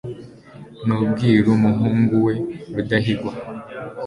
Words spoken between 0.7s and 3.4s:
n,ubwiru muhungu we rudahigwa